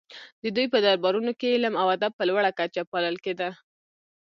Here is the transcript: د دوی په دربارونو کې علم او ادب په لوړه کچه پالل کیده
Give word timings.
د 0.43 0.45
دوی 0.55 0.65
په 0.73 0.77
دربارونو 0.85 1.31
کې 1.39 1.53
علم 1.55 1.73
او 1.81 1.87
ادب 1.95 2.11
په 2.17 2.23
لوړه 2.29 2.51
کچه 2.59 2.81
پالل 2.91 3.15
کیده 3.25 3.49